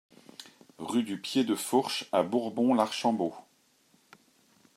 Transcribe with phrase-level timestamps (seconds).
[0.79, 3.35] Rue du Pied de Fourche à Bourbon-l'Archambault